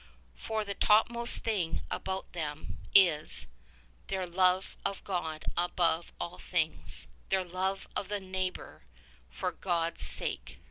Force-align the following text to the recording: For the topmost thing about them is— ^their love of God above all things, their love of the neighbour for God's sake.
For 0.35 0.65
the 0.65 0.73
topmost 0.73 1.43
thing 1.43 1.83
about 1.91 2.33
them 2.33 2.79
is— 2.95 3.45
^their 4.09 4.25
love 4.25 4.75
of 4.83 5.03
God 5.03 5.45
above 5.55 6.11
all 6.19 6.39
things, 6.39 7.05
their 7.29 7.43
love 7.45 7.87
of 7.95 8.09
the 8.09 8.19
neighbour 8.19 8.81
for 9.29 9.51
God's 9.51 10.01
sake. 10.01 10.57